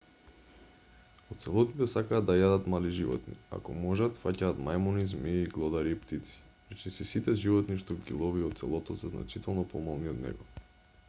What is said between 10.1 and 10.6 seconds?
од него